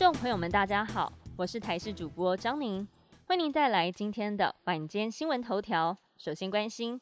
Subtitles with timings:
[0.00, 2.88] 众朋友们，大家好，我是台视主播张宁，
[3.26, 5.94] 为您带来今天的晚间新闻头条。
[6.16, 6.98] 首先关心，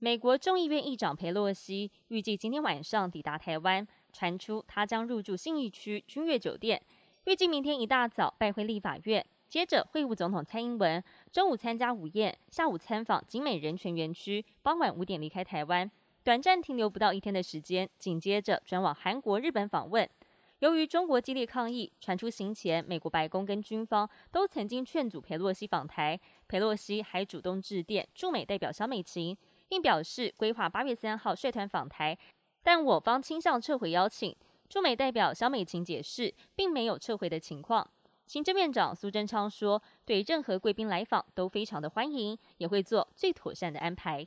[0.00, 6.82] 美国众议院议长佩洛西预计今天晚上抵达台湾，传出他将入住信义区君悦酒店，
[7.26, 11.00] 预计明天一大早拜会立法院，接着会晤总统蔡英文，
[11.30, 15.88] 中午参加午宴，下午参访景美人权园区，傍晚五点离开台湾，
[16.24, 20.10] 短暂停留不到一天的时间，紧接着转往韩国、日本访问。
[20.60, 29.36] 由于中国激烈抗议，传出行前美国白宫跟军方都曾经劝阻佩洛西访台，佩洛西还主动致电驻美代表小美琴，
[29.68, 32.16] 并表示规划八月三号率团访台，
[32.62, 34.34] 但我方倾向撤回邀请。
[34.68, 37.88] 驻美代表小美琴解释，并没有撤回的情况。
[38.26, 44.26] 行政院长苏贞昌说，对任何贵宾来访都非常的欢迎，也会做最妥善的安排。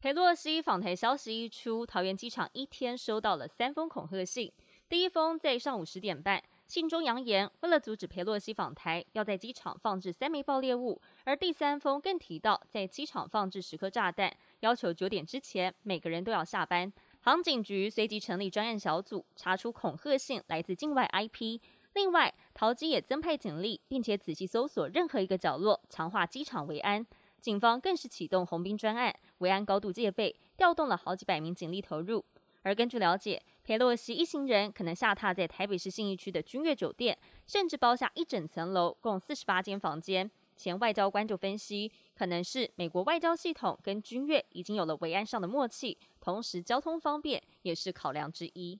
[0.00, 4.52] 佩洛西访台消息一出，桃园机场一天收到了三封恐吓信。
[4.88, 16.92] 第一封在上午十点半，信中扬言，为了阻止佩洛西访台，要在机场放置三枚爆裂物；而第三封更提到，在机场放置十颗炸弹，要求九点之前每个人都要下班。
[17.20, 21.58] 航警局随即成立专案小组，查出恐吓信来自境外 IP。
[21.94, 27.04] 另外，桃机也增派警力，并且仔细搜索任何一个角落，强化机场维安。
[27.40, 32.24] 警方更是启动红兵专案，维安高度戒备，调动了好几百名警力投入。
[32.62, 40.30] 而根据了解，佩洛西一行人可能下榻在台北市信义区的君悦酒店，甚至包下一整层楼，共四十八间房间。
[40.54, 48.78] 前外交官就分析，可能是美国外交系统跟君悦已经有了维安上的默契，同时交通方便也是考量之一。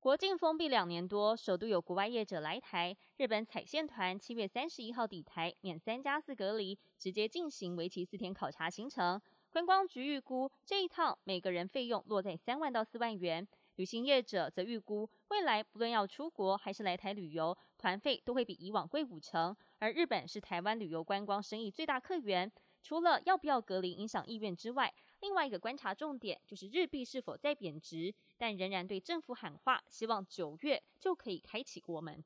[0.00, 9.22] 国境封闭两年多，首都有国外业者来台，日本彩线团七月三十一号抵台，免三加四隔离，直接进行为期四天考察行程。
[9.52, 19.54] 观光局预估这一趟每个人费用落在三万到四万元，旅行业者则预估未来不论要出国还是来台旅游，团费都会比以往贵五成。
[19.78, 22.50] 而日本是台湾旅游观光生意最大客源，
[22.82, 32.24] 除了要不要隔离影响意愿之外，另外一个观察重点就是日币是否在贬值，但仍然对政府喊话，希望九月就可以开启国门。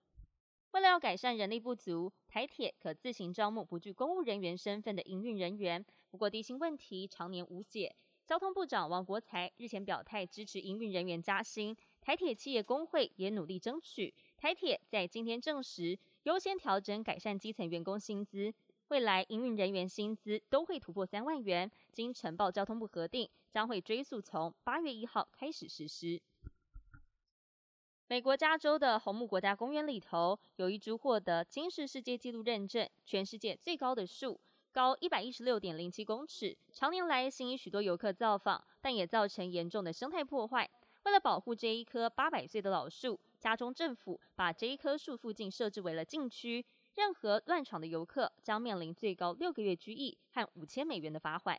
[0.70, 5.84] 为了要改善人力不足，台铁可自行招募不具公务人员身份的营运人员。
[6.12, 7.96] 不过低薪问题常年无解。
[8.30, 14.14] 交通部长王国才日前表态支持营运人员加薪，台铁企业工会也努力争取。
[14.36, 18.54] 台铁在今天证实，优先调整改善基层员工薪资，
[18.86, 21.68] 未来营运人员薪资都会突破三万元。
[21.90, 26.22] 经呈报交通部核定，将会追溯从八月一号开始实施。
[28.06, 34.40] 美国加州的红木国家公园里头，有一株获得金氏世界纪录认证、全世界最高的树，
[34.72, 40.68] 高一百一十六点零七公尺，常年来吸引许多游客造访，但也造成严重的生态破坏。
[41.04, 46.64] 为了保护这一棵八百岁的老树，加州政府把这一棵树附近设置为了禁区，
[46.94, 51.58] 任何乱闯的游客将面临最高六个月拘役和五千美元的罚款。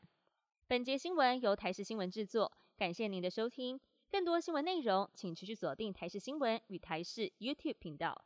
[0.68, 3.78] 本节新闻由台视新闻制作，感谢您的收听。
[4.10, 8.24] 更多新闻内容，请持续锁定台视新闻与台视 YouTube 频道。